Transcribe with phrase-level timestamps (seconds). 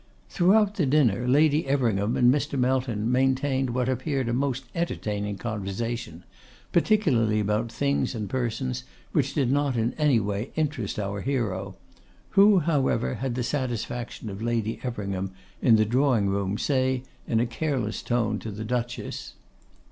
[0.29, 2.57] Throughout the dinner Lady Everingham and Mr.
[2.57, 6.23] Melton maintained what appeared a most entertaining conversation,
[6.71, 11.75] principally about things and persons which did not in any way interest our hero;
[12.29, 17.39] who, however, had the satisfaction of hearing Lady Everingham, in the drawing room, say in
[17.39, 19.35] a careless tone to the Duchess.